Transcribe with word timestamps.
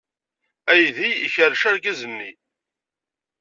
Aydi 0.71 1.07
ikerrec 1.25 1.63
argaz-nni. 1.69 2.31